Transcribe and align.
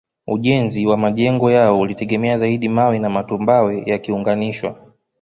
Ujenzi 0.27 0.87
wa 0.87 0.97
majengo 0.97 1.51
yao 1.51 1.79
ulitegemea 1.79 2.37
zaidi 2.37 2.69
mawe 2.69 2.99
na 2.99 3.09
matumbawe 3.09 3.83
yakiunganishwa 3.85 4.77